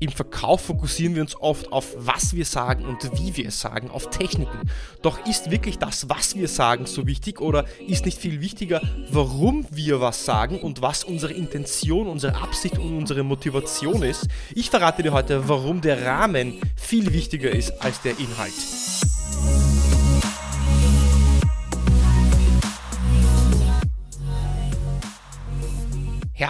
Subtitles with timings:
[0.00, 3.90] Im Verkauf fokussieren wir uns oft auf, was wir sagen und wie wir es sagen,
[3.90, 4.70] auf Techniken.
[5.02, 8.80] Doch ist wirklich das, was wir sagen, so wichtig oder ist nicht viel wichtiger,
[9.10, 14.28] warum wir was sagen und was unsere Intention, unsere Absicht und unsere Motivation ist?
[14.54, 19.17] Ich verrate dir heute, warum der Rahmen viel wichtiger ist als der Inhalt.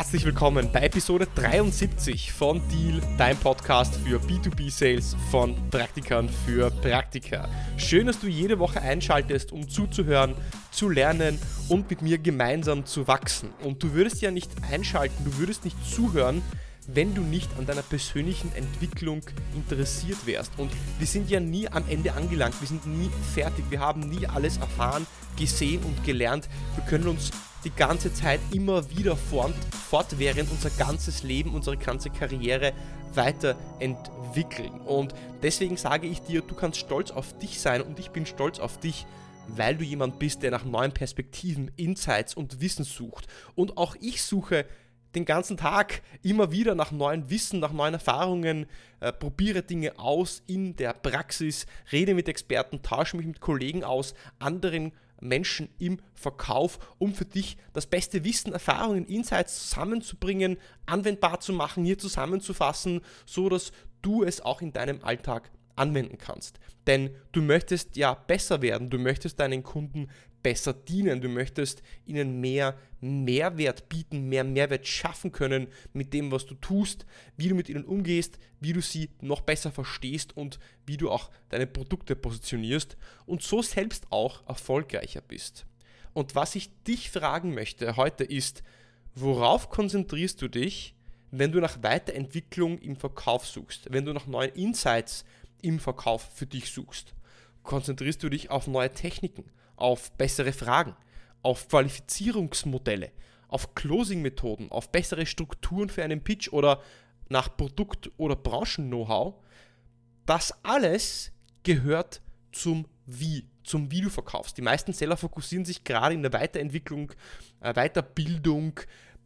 [0.08, 7.46] Herzlich willkommen bei Episode 73 von Deal, dein Podcast für B2B-Sales von Praktikern für Praktika.
[7.76, 10.34] Schön, dass du jede Woche einschaltest, um zuzuhören,
[10.70, 13.50] zu lernen und mit mir gemeinsam zu wachsen.
[13.62, 16.40] Und du würdest ja nicht einschalten, du würdest nicht zuhören,
[16.86, 19.20] wenn du nicht an deiner persönlichen Entwicklung
[19.54, 20.52] interessiert wärst.
[20.56, 24.26] Und wir sind ja nie am Ende angelangt, wir sind nie fertig, wir haben nie
[24.26, 25.06] alles erfahren,
[25.36, 26.48] gesehen und gelernt.
[26.76, 27.30] Wir können uns
[27.64, 29.54] die ganze Zeit immer wieder fort,
[29.88, 32.72] fortwährend unser ganzes Leben, unsere ganze Karriere
[33.14, 34.80] weiterentwickeln.
[34.80, 38.58] Und deswegen sage ich dir, du kannst stolz auf dich sein und ich bin stolz
[38.58, 39.06] auf dich,
[39.48, 43.26] weil du jemand bist, der nach neuen Perspektiven, Insights und Wissen sucht.
[43.54, 44.66] Und auch ich suche
[45.14, 48.66] den ganzen Tag immer wieder nach neuen Wissen, nach neuen Erfahrungen,
[49.00, 54.14] äh, probiere Dinge aus in der Praxis, rede mit Experten, tausche mich mit Kollegen aus,
[54.38, 61.52] anderen Menschen im Verkauf, um für dich das beste Wissen, Erfahrungen, Insights zusammenzubringen, anwendbar zu
[61.52, 66.58] machen, hier zusammenzufassen, so dass du es auch in deinem Alltag anwenden kannst.
[66.86, 70.08] Denn du möchtest ja besser werden, du möchtest deinen Kunden
[70.48, 76.46] besser dienen, du möchtest ihnen mehr Mehrwert bieten, mehr Mehrwert schaffen können mit dem, was
[76.46, 77.04] du tust,
[77.36, 81.28] wie du mit ihnen umgehst, wie du sie noch besser verstehst und wie du auch
[81.50, 82.96] deine Produkte positionierst
[83.26, 85.66] und so selbst auch erfolgreicher bist.
[86.14, 88.62] Und was ich dich fragen möchte heute ist,
[89.14, 90.94] worauf konzentrierst du dich,
[91.30, 95.26] wenn du nach Weiterentwicklung im Verkauf suchst, wenn du nach neuen Insights
[95.60, 97.14] im Verkauf für dich suchst?
[97.64, 99.44] Konzentrierst du dich auf neue Techniken,
[99.80, 100.96] auf bessere Fragen,
[101.42, 103.12] auf Qualifizierungsmodelle,
[103.48, 106.82] auf Closing-Methoden, auf bessere Strukturen für einen Pitch oder
[107.28, 109.34] nach Produkt- oder Branchen-Know-how.
[110.26, 112.20] Das alles gehört
[112.52, 114.58] zum Wie, zum Wie du verkaufst.
[114.58, 117.12] Die meisten Seller fokussieren sich gerade in der Weiterentwicklung,
[117.60, 118.80] äh, Weiterbildung,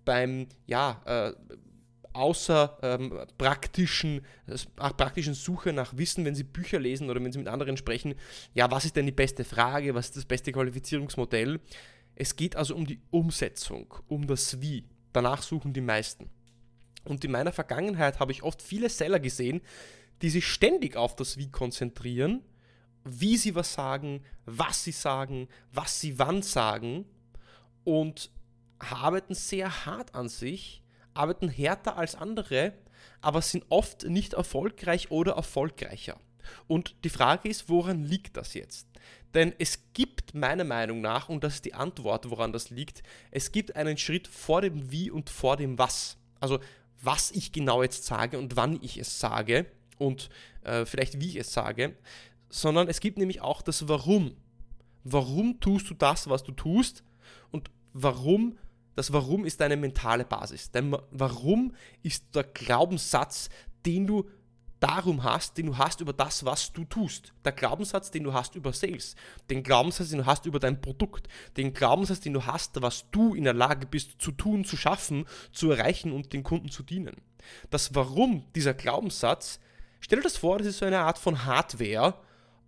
[0.04, 1.32] beim ja, äh,
[2.12, 7.38] außer ähm, praktischen, äh, praktischen Suche nach Wissen, wenn Sie Bücher lesen oder wenn Sie
[7.38, 8.14] mit anderen sprechen,
[8.54, 11.60] ja, was ist denn die beste Frage, was ist das beste Qualifizierungsmodell?
[12.14, 14.84] Es geht also um die Umsetzung, um das Wie.
[15.12, 16.30] Danach suchen die meisten.
[17.04, 19.60] Und in meiner Vergangenheit habe ich oft viele Seller gesehen,
[20.22, 22.42] die sich ständig auf das Wie konzentrieren,
[23.04, 27.04] wie sie was sagen, was sie sagen, was sie wann sagen
[27.84, 28.30] und
[28.78, 30.81] arbeiten sehr hart an sich,
[31.14, 32.72] arbeiten härter als andere,
[33.20, 36.18] aber sind oft nicht erfolgreich oder erfolgreicher.
[36.66, 38.88] Und die Frage ist, woran liegt das jetzt?
[39.34, 43.52] Denn es gibt meiner Meinung nach, und das ist die Antwort, woran das liegt, es
[43.52, 46.18] gibt einen Schritt vor dem Wie und vor dem Was.
[46.40, 46.58] Also
[47.00, 49.66] was ich genau jetzt sage und wann ich es sage
[49.98, 50.28] und
[50.62, 51.96] äh, vielleicht wie ich es sage,
[52.48, 54.36] sondern es gibt nämlich auch das Warum.
[55.04, 57.02] Warum tust du das, was du tust
[57.50, 58.58] und warum
[58.94, 60.70] das Warum ist deine mentale Basis.
[60.70, 63.48] Dein Warum ist der Glaubenssatz,
[63.84, 64.28] den du
[64.82, 67.32] darum hast, den du hast über das, was du tust.
[67.44, 69.14] Der Glaubenssatz, den du hast über Sales.
[69.48, 71.28] Den Glaubenssatz, den du hast über dein Produkt.
[71.56, 75.26] Den Glaubenssatz, den du hast, was du in der Lage bist zu tun, zu schaffen,
[75.52, 77.16] zu erreichen und den Kunden zu dienen.
[77.70, 79.60] Das Warum, dieser Glaubenssatz,
[80.00, 82.18] stell dir das vor, das ist so eine Art von Hardware,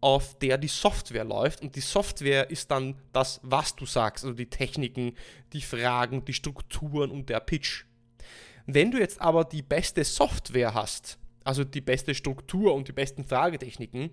[0.04, 1.62] auf der die Software läuft.
[1.62, 5.14] Und die Software ist dann das, was du sagst, also die Techniken,
[5.54, 7.86] die Fragen, die Strukturen und der Pitch.
[8.66, 13.24] Wenn du jetzt aber die beste Software hast, also die beste Struktur und die besten
[13.24, 14.10] Fragetechniken,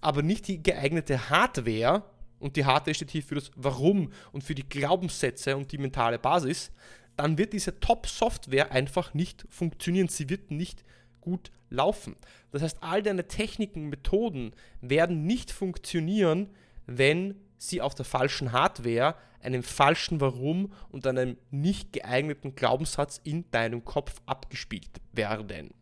[0.00, 2.04] aber nicht die geeignete Hardware,
[2.38, 6.18] und die Hardware steht hier für das Warum und für die Glaubenssätze und die mentale
[6.18, 6.72] Basis,
[7.16, 10.08] dann wird diese Top-Software einfach nicht funktionieren.
[10.08, 10.84] Sie wird nicht
[11.20, 12.16] gut laufen.
[12.54, 16.50] Das heißt, all deine Techniken, Methoden werden nicht funktionieren,
[16.86, 23.50] wenn sie auf der falschen Hardware, einem falschen Warum und einem nicht geeigneten Glaubenssatz in
[23.50, 25.74] deinem Kopf abgespielt werden.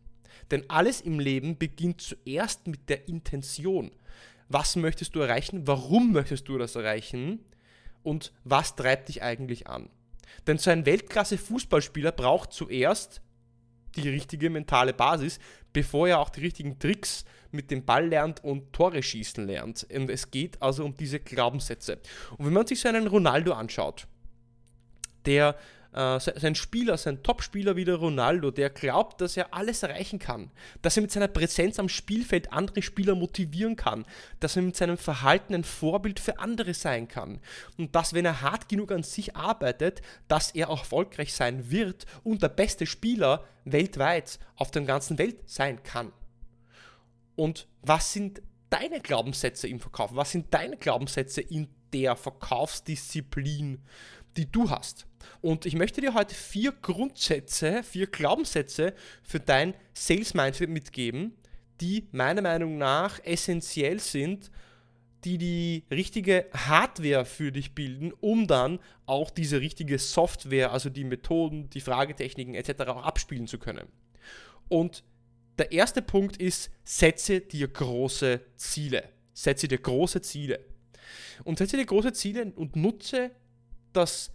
[0.49, 3.91] Denn alles im Leben beginnt zuerst mit der Intention.
[4.49, 5.67] Was möchtest du erreichen?
[5.67, 7.45] Warum möchtest du das erreichen?
[8.01, 9.91] Und was treibt dich eigentlich an?
[10.47, 13.21] Denn so ein Weltklasse-Fußballspieler braucht zuerst
[13.95, 15.39] die richtige mentale Basis,
[15.73, 19.85] bevor er auch die richtigen Tricks mit dem Ball lernt und Tore schießen lernt.
[19.93, 21.99] Und es geht also um diese Glaubenssätze.
[22.37, 24.07] Und wenn man sich so einen Ronaldo anschaut,
[25.25, 25.55] der
[25.93, 30.51] äh, sein Spieler, sein Topspieler wie der Ronaldo, der glaubt, dass er alles erreichen kann,
[30.81, 34.05] dass er mit seiner Präsenz am Spielfeld andere Spieler motivieren kann,
[34.39, 37.39] dass er mit seinem Verhalten ein Vorbild für andere sein kann
[37.77, 42.05] und dass, wenn er hart genug an sich arbeitet, dass er auch erfolgreich sein wird
[42.23, 46.11] und der beste Spieler weltweit auf der ganzen Welt sein kann.
[47.35, 50.15] Und was sind deine Glaubenssätze im Verkauf?
[50.15, 53.79] Was sind deine Glaubenssätze in der Verkaufsdisziplin,
[54.37, 55.07] die du hast?
[55.41, 58.93] Und ich möchte dir heute vier Grundsätze, vier Glaubenssätze
[59.23, 61.35] für dein Sales Mindset mitgeben,
[61.81, 64.51] die meiner Meinung nach essentiell sind,
[65.23, 71.05] die die richtige Hardware für dich bilden, um dann auch diese richtige Software, also die
[71.05, 72.81] Methoden, die Fragetechniken etc.
[72.87, 73.87] auch abspielen zu können.
[74.67, 75.03] Und
[75.57, 79.09] der erste Punkt ist, setze dir große Ziele.
[79.33, 80.59] Setze dir große Ziele.
[81.43, 83.31] Und setze dir große Ziele und nutze
[83.93, 84.31] das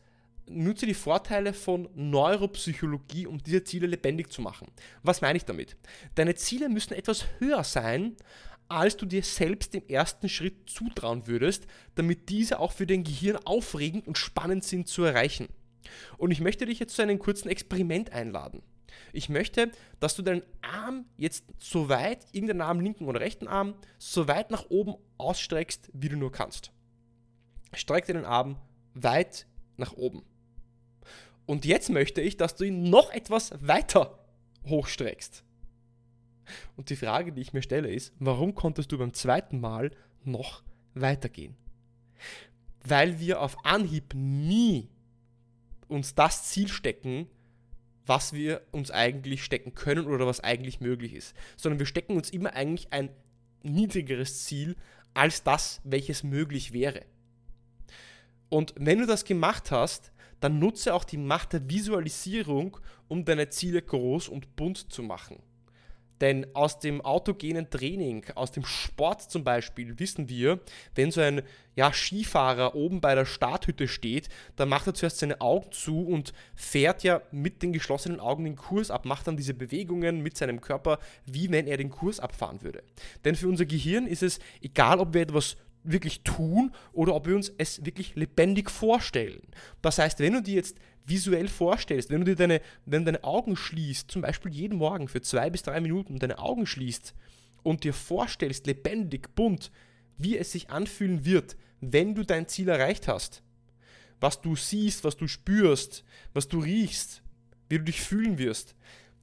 [0.46, 4.68] nutze die Vorteile von Neuropsychologie, um diese Ziele lebendig zu machen.
[5.02, 5.76] Was meine ich damit?
[6.14, 8.16] Deine Ziele müssen etwas höher sein,
[8.68, 13.38] als du dir selbst im ersten Schritt zutrauen würdest, damit diese auch für dein Gehirn
[13.44, 15.48] aufregend und spannend sind zu erreichen.
[16.18, 18.62] Und ich möchte dich jetzt zu einem kurzen Experiment einladen.
[19.12, 19.70] Ich möchte,
[20.00, 24.50] dass du deinen Arm jetzt so weit, irgendeinen Arm, linken oder rechten Arm, so weit
[24.50, 26.72] nach oben ausstreckst, wie du nur kannst.
[27.72, 28.56] Streck dir den Arm
[28.94, 29.46] weit
[29.78, 30.22] nach oben.
[31.46, 34.18] Und jetzt möchte ich, dass du ihn noch etwas weiter
[34.66, 35.44] hochstreckst.
[36.76, 39.90] Und die Frage, die ich mir stelle, ist, warum konntest du beim zweiten Mal
[40.24, 40.62] noch
[40.94, 41.56] weitergehen?
[42.84, 44.88] Weil wir auf Anhieb nie
[45.88, 47.28] uns das Ziel stecken,
[48.06, 52.30] was wir uns eigentlich stecken können oder was eigentlich möglich ist, sondern wir stecken uns
[52.30, 53.10] immer eigentlich ein
[53.62, 54.76] niedrigeres Ziel
[55.14, 57.04] als das, welches möglich wäre.
[58.48, 62.76] Und wenn du das gemacht hast, dann nutze auch die Macht der Visualisierung,
[63.08, 65.42] um deine Ziele groß und bunt zu machen.
[66.20, 70.60] Denn aus dem autogenen Training, aus dem Sport zum Beispiel, wissen wir,
[70.94, 71.42] wenn so ein
[71.76, 76.32] ja, Skifahrer oben bei der Starthütte steht, dann macht er zuerst seine Augen zu und
[76.56, 80.60] fährt ja mit den geschlossenen Augen den Kurs ab, macht dann diese Bewegungen mit seinem
[80.60, 82.82] Körper, wie wenn er den Kurs abfahren würde.
[83.24, 87.36] Denn für unser Gehirn ist es egal, ob wir etwas wirklich tun oder ob wir
[87.36, 89.42] uns es wirklich lebendig vorstellen.
[89.82, 90.76] Das heißt, wenn du dir jetzt
[91.06, 95.22] visuell vorstellst, wenn du dir deine, wenn deine Augen schließt, zum Beispiel jeden Morgen für
[95.22, 97.14] zwei bis drei Minuten deine Augen schließt
[97.62, 99.70] und dir vorstellst, lebendig, bunt,
[100.18, 103.42] wie es sich anfühlen wird, wenn du dein Ziel erreicht hast,
[104.20, 107.22] was du siehst, was du spürst, was du riechst,
[107.68, 108.74] wie du dich fühlen wirst,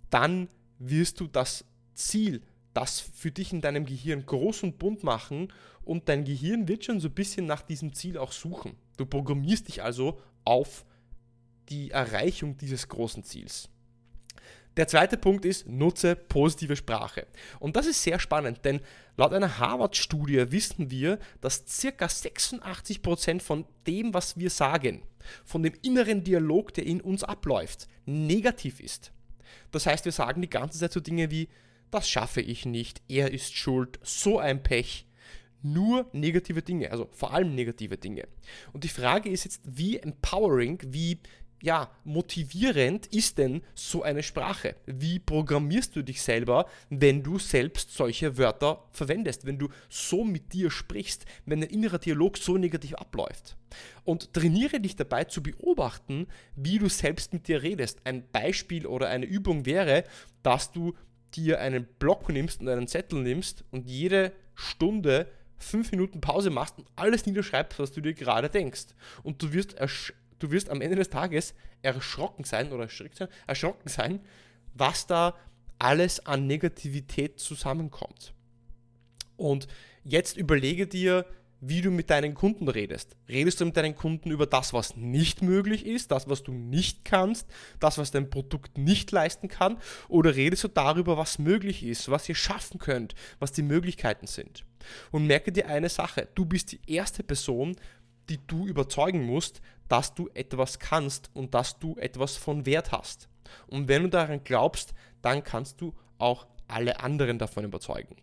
[0.09, 0.49] dann
[0.79, 2.41] wirst du das Ziel,
[2.75, 5.51] das für dich in deinem Gehirn groß und bunt machen
[5.83, 8.75] und dein Gehirn wird schon so ein bisschen nach diesem Ziel auch suchen.
[8.97, 10.85] Du programmierst dich also auf
[11.69, 13.69] die Erreichung dieses großen Ziels.
[14.77, 17.27] Der zweite Punkt ist, nutze positive Sprache.
[17.59, 18.81] Und das ist sehr spannend, denn
[19.15, 22.05] laut einer Harvard-Studie wissen wir, dass ca.
[22.05, 25.03] 86% von dem, was wir sagen,
[25.45, 29.13] von dem inneren Dialog, der in uns abläuft, negativ ist.
[29.71, 31.47] Das heißt, wir sagen die ganze Zeit so Dinge wie,
[31.95, 35.07] das schaffe ich nicht, er ist schuld, so ein Pech.
[35.61, 38.27] Nur negative Dinge, also vor allem negative Dinge.
[38.73, 41.19] Und die Frage ist jetzt, wie empowering, wie
[41.61, 44.75] ja, motivierend ist denn so eine Sprache?
[44.85, 50.53] Wie programmierst du dich selber, wenn du selbst solche Wörter verwendest, wenn du so mit
[50.53, 53.57] dir sprichst, wenn dein innerer Dialog so negativ abläuft?
[54.03, 57.99] Und trainiere dich dabei zu beobachten, wie du selbst mit dir redest.
[58.03, 60.03] Ein Beispiel oder eine Übung wäre,
[60.43, 60.93] dass du
[61.35, 65.27] dir einen Block nimmst und einen Zettel nimmst und jede Stunde
[65.57, 68.87] fünf Minuten Pause machst und alles niederschreibst, was du dir gerade denkst.
[69.23, 69.75] Und du wirst,
[70.39, 74.19] du wirst am Ende des Tages erschrocken sein oder erschreckt sein, erschrocken sein,
[74.73, 75.35] was da
[75.79, 78.33] alles an Negativität zusammenkommt.
[79.37, 79.67] Und
[80.03, 81.25] jetzt überlege dir,
[81.67, 83.15] wie du mit deinen Kunden redest.
[83.27, 87.05] Redest du mit deinen Kunden über das, was nicht möglich ist, das, was du nicht
[87.05, 87.47] kannst,
[87.79, 92.29] das, was dein Produkt nicht leisten kann, oder redest du darüber, was möglich ist, was
[92.29, 94.65] ihr schaffen könnt, was die Möglichkeiten sind?
[95.11, 97.75] Und merke dir eine Sache, du bist die erste Person,
[98.29, 103.29] die du überzeugen musst, dass du etwas kannst und dass du etwas von Wert hast.
[103.67, 108.15] Und wenn du daran glaubst, dann kannst du auch alle anderen davon überzeugen.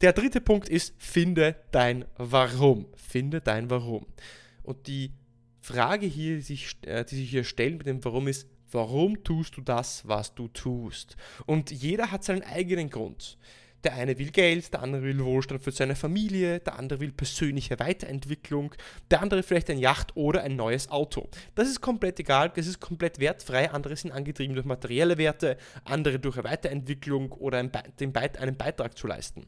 [0.00, 2.86] Der dritte Punkt ist, finde dein Warum.
[2.96, 4.06] Finde dein Warum.
[4.62, 5.12] Und die
[5.60, 9.56] Frage hier, die sich, äh, die sich hier stellt mit dem Warum ist, warum tust
[9.56, 11.16] du das, was du tust?
[11.46, 13.38] Und jeder hat seinen eigenen Grund.
[13.84, 17.78] Der eine will Geld, der andere will Wohlstand für seine Familie, der andere will persönliche
[17.78, 18.74] Weiterentwicklung,
[19.10, 21.28] der andere vielleicht ein Yacht oder ein neues Auto.
[21.54, 23.70] Das ist komplett egal, das ist komplett wertfrei.
[23.70, 29.06] Andere sind angetrieben durch materielle Werte, andere durch eine Weiterentwicklung oder einen, einen Beitrag zu
[29.06, 29.46] leisten.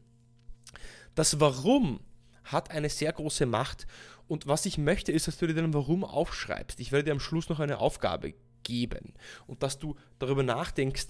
[1.15, 1.99] Das Warum
[2.43, 3.87] hat eine sehr große Macht
[4.27, 6.79] und was ich möchte ist, dass du dir dein Warum aufschreibst.
[6.79, 9.13] Ich werde dir am Schluss noch eine Aufgabe geben
[9.47, 11.07] und dass du darüber nachdenkst,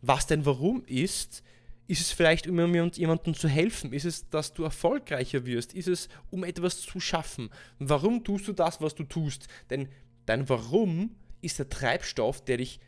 [0.00, 1.42] was dein Warum ist,
[1.86, 2.58] ist es vielleicht, um
[2.92, 3.92] jemandem zu helfen?
[3.92, 5.74] Ist es, dass du erfolgreicher wirst?
[5.74, 7.50] Ist es, um etwas zu schaffen?
[7.78, 9.48] Warum tust du das, was du tust?
[9.70, 9.88] Denn
[10.26, 12.80] dein Warum ist der Treibstoff, der dich,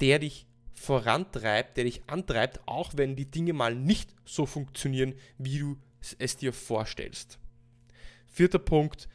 [0.00, 5.58] der dich vorantreibt, der dich antreibt, auch wenn die Dinge mal nicht so funktionieren, wie
[5.58, 5.76] du
[6.18, 7.38] es dir vorstellst.
[8.26, 9.08] Vierter Punkt,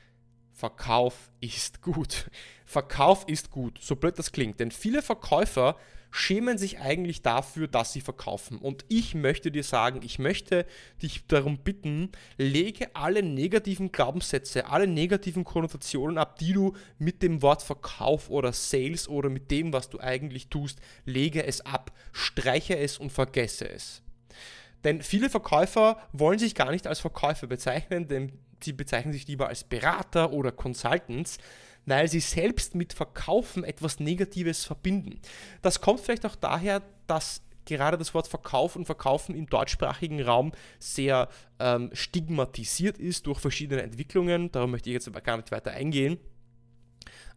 [0.51, 2.29] Verkauf ist gut.
[2.65, 5.77] Verkauf ist gut, so blöd das klingt, denn viele Verkäufer
[6.15, 8.59] schämen sich eigentlich dafür, dass sie verkaufen.
[8.59, 10.67] Und ich möchte dir sagen, ich möchte
[11.01, 17.41] dich darum bitten, lege alle negativen Glaubenssätze, alle negativen Konnotationen ab, die du mit dem
[17.41, 22.77] Wort Verkauf oder Sales oder mit dem, was du eigentlich tust, lege es ab, streiche
[22.77, 24.03] es und vergesse es.
[24.83, 29.47] Denn viele Verkäufer wollen sich gar nicht als Verkäufer bezeichnen, denn sie bezeichnen sich lieber
[29.47, 31.39] als Berater oder Consultants
[31.85, 35.19] weil sie selbst mit Verkaufen etwas Negatives verbinden.
[35.61, 40.51] Das kommt vielleicht auch daher, dass gerade das Wort Verkauf und Verkaufen im deutschsprachigen Raum
[40.79, 44.51] sehr ähm, stigmatisiert ist durch verschiedene Entwicklungen.
[44.51, 46.17] Darum möchte ich jetzt aber gar nicht weiter eingehen.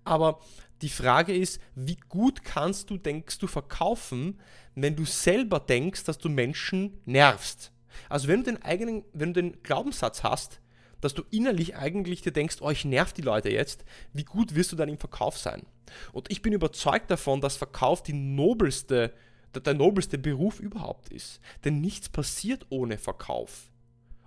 [0.05, 0.41] Aber
[0.83, 4.41] die Frage ist, wie gut kannst du, denkst du, verkaufen,
[4.75, 7.73] wenn du selber denkst, dass du Menschen nervst?
[8.09, 10.61] Also wenn du den eigenen, wenn du den Glaubenssatz hast,
[11.01, 14.73] dass du innerlich eigentlich dir denkst, oh, ich nerv die Leute jetzt, wie gut wirst
[14.73, 15.67] du dann im Verkauf sein?
[16.13, 19.13] Und ich bin überzeugt davon, dass Verkauf die nobelste,
[19.55, 21.41] der nobelste Beruf überhaupt ist.
[21.65, 23.71] Denn nichts passiert ohne Verkauf.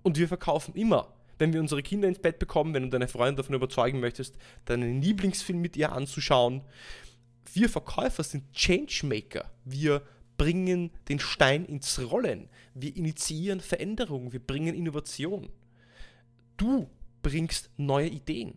[0.02, 1.14] Und wir verkaufen immer.
[1.38, 4.36] Wenn wir unsere Kinder ins Bett bekommen, wenn du deine Freundin davon überzeugen möchtest,
[4.66, 6.64] deinen Lieblingsfilm mit ihr anzuschauen.
[7.54, 9.50] Wir Verkäufer sind Changemaker.
[9.64, 10.02] Wir
[10.38, 12.50] bringen den Stein ins Rollen.
[12.74, 14.34] Wir initiieren Veränderungen.
[14.34, 15.50] Wir bringen Innovation.
[16.60, 16.90] Du
[17.22, 18.56] bringst neue Ideen.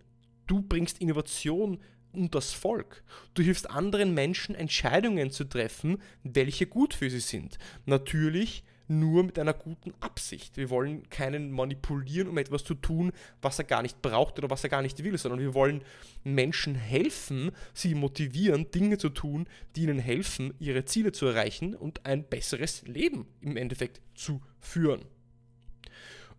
[0.49, 1.79] Du bringst Innovation
[2.13, 3.05] und das Volk.
[3.33, 7.59] Du hilfst anderen Menschen, Entscheidungen zu treffen, welche gut für sie sind.
[7.87, 10.57] Natürlich nur mit einer guten Absicht.
[10.57, 14.65] Wir wollen keinen manipulieren, um etwas zu tun, was er gar nicht braucht oder was
[14.65, 15.83] er gar nicht will, sondern wir wollen
[16.25, 22.05] Menschen helfen, sie motivieren, Dinge zu tun, die ihnen helfen, ihre Ziele zu erreichen und
[22.05, 25.05] ein besseres Leben im Endeffekt zu führen.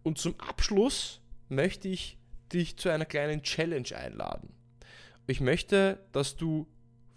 [0.03, 2.17] Und zum Abschluss möchte ich
[2.51, 4.53] dich zu einer kleinen Challenge einladen.
[5.27, 6.67] Ich möchte, dass du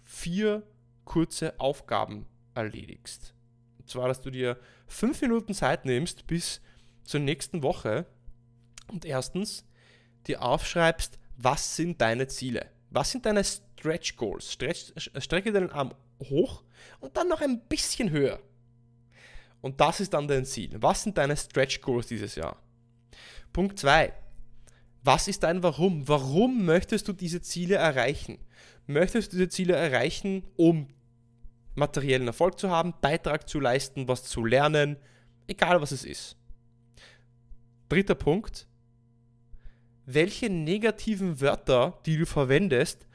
[0.03, 0.63] vier
[1.05, 3.33] kurze Aufgaben erledigst.
[3.79, 6.61] Und zwar, dass du dir fünf Minuten Zeit nimmst bis
[7.03, 8.05] zur nächsten Woche
[8.87, 9.65] und erstens
[10.27, 12.69] dir aufschreibst, was sind deine Ziele?
[12.89, 14.51] Was sind deine Stretch Goals?
[14.51, 15.93] Stretch, strecke deinen Arm
[16.23, 16.63] hoch
[16.99, 18.39] und dann noch ein bisschen höher.
[19.61, 20.75] Und das ist dann dein Ziel.
[20.81, 22.57] Was sind deine Stretch Goals dieses Jahr?
[23.53, 24.13] Punkt 2.
[25.03, 26.07] Was ist dein Warum?
[26.07, 28.39] Warum möchtest du diese Ziele erreichen?
[28.87, 30.87] Möchtest du diese Ziele erreichen, um
[31.75, 34.97] materiellen Erfolg zu haben, Beitrag zu leisten, was zu lernen,
[35.47, 36.35] egal was es ist.
[37.89, 38.67] Dritter Punkt.
[40.05, 43.07] Welche negativen Wörter, die du verwendest,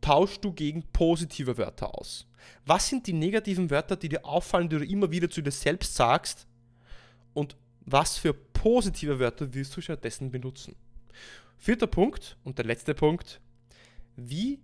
[0.00, 2.26] tauschst du gegen positive Wörter aus?
[2.66, 5.94] Was sind die negativen Wörter, die dir auffallen, die du immer wieder zu dir selbst
[5.94, 6.46] sagst?
[7.32, 10.74] Und was für positive Wörter wirst du stattdessen benutzen?
[11.58, 13.38] Vierter Punkt und der letzte Punkt.
[14.16, 14.58] Wie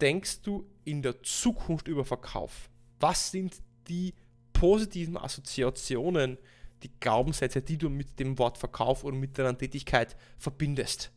[0.00, 2.68] denkst du in der Zukunft über Verkauf?
[2.98, 4.12] Was sind die
[4.52, 6.36] positiven Assoziationen,
[6.82, 11.12] die Glaubenssätze, die du mit dem Wort Verkauf oder mit deiner Tätigkeit verbindest?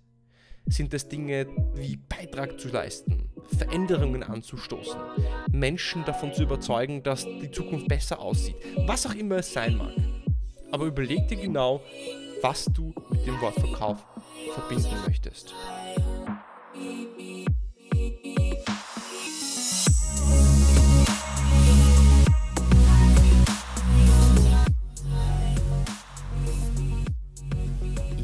[0.68, 5.00] Sind es Dinge wie Beitrag zu leisten, Veränderungen anzustoßen,
[5.52, 10.15] Menschen davon zu überzeugen, dass die Zukunft besser aussieht, was auch immer es sein mag?
[10.76, 11.82] Aber überleg dir genau,
[12.42, 14.06] was du mit dem Wort Verkauf
[14.54, 15.56] verbinden möchtest.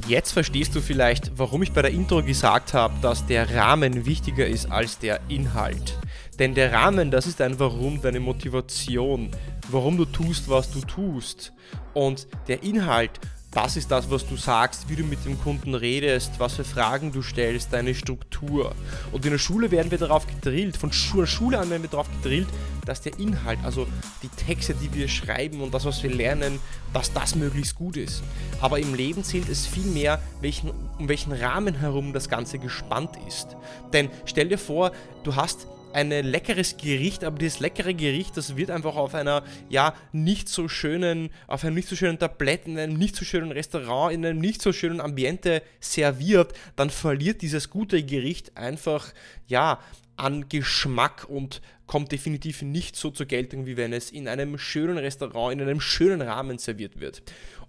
[0.05, 4.45] Jetzt verstehst du vielleicht, warum ich bei der Intro gesagt habe, dass der Rahmen wichtiger
[4.45, 5.97] ist als der Inhalt.
[6.37, 9.29] Denn der Rahmen, das ist ein Warum, deine Motivation,
[9.71, 11.53] warum du tust, was du tust.
[11.93, 13.19] Und der Inhalt,
[13.51, 17.11] das ist das, was du sagst, wie du mit dem Kunden redest, was für Fragen
[17.11, 18.73] du stellst, deine Struktur.
[19.11, 22.47] Und in der Schule werden wir darauf gedrillt, von Schule an werden wir darauf gedrillt,
[22.85, 23.87] dass der Inhalt, also
[24.23, 26.59] die Texte, die wir schreiben und das, was wir lernen,
[26.93, 28.23] dass das möglichst gut ist.
[28.61, 33.17] Aber im Leben zählt es viel mehr, welchen, um welchen Rahmen herum das Ganze gespannt
[33.27, 33.57] ist.
[33.91, 38.69] Denn stell dir vor, du hast ein leckeres Gericht, aber dieses leckere Gericht, das wird
[38.71, 42.97] einfach auf einer, ja, nicht so schönen, auf einem nicht so schönen Tablett, in einem
[42.97, 48.03] nicht so schönen Restaurant, in einem nicht so schönen Ambiente serviert, dann verliert dieses gute
[48.03, 49.13] Gericht einfach,
[49.47, 49.79] ja,
[50.17, 54.97] an Geschmack und kommt definitiv nicht so zur Geltung, wie wenn es in einem schönen
[54.97, 57.21] Restaurant, in einem schönen Rahmen serviert wird.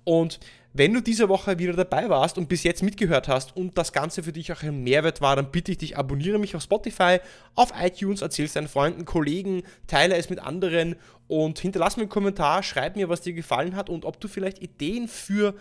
[0.05, 0.39] Und
[0.73, 4.23] wenn du diese Woche wieder dabei warst und bis jetzt mitgehört hast und das Ganze
[4.23, 7.19] für dich auch ein Mehrwert war, dann bitte ich dich, abonniere mich auf Spotify,
[7.57, 10.95] auf iTunes, erzähl es deinen Freunden, Kollegen, teile es mit anderen
[11.27, 14.63] und hinterlass mir einen Kommentar, schreib mir, was dir gefallen hat und ob du vielleicht
[14.63, 15.57] Ideen für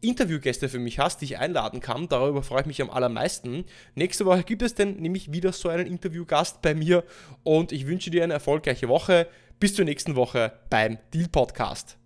[0.00, 2.08] Interviewgäste für mich hast, die ich einladen kann.
[2.08, 3.64] Darüber freue ich mich am allermeisten.
[3.94, 7.04] Nächste Woche gibt es dann nämlich wieder so einen Interviewgast bei mir
[7.42, 9.26] und ich wünsche dir eine erfolgreiche Woche.
[9.60, 11.97] Bis zur nächsten Woche beim Deal Podcast.